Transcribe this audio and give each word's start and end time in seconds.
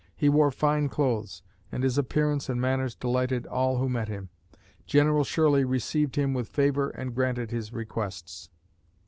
He 0.15 0.29
wore 0.29 0.49
fine 0.49 0.89
clothes 0.89 1.43
and 1.71 1.83
his 1.83 1.95
appearance 1.95 2.49
and 2.49 2.59
manners 2.59 2.95
delighted 2.95 3.45
all 3.45 3.77
who 3.77 3.87
met 3.87 4.07
him. 4.07 4.29
General 4.87 5.23
Shirley 5.23 5.63
received 5.63 6.15
him 6.15 6.33
with 6.33 6.49
favor 6.49 6.89
and 6.89 7.13
granted 7.13 7.51
his 7.51 7.71
requests. 7.71 8.49